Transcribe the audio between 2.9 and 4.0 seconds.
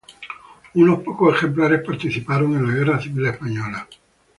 Civil Española.